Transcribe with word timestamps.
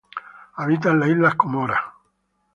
Habita 0.57 0.89
en 0.89 0.99
las 0.99 1.09
islas 1.09 1.35
Comoras. 1.35 1.79